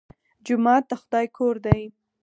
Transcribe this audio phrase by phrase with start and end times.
[0.45, 1.81] جومات د خدای کور دی